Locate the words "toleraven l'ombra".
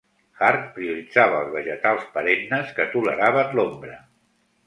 2.95-4.01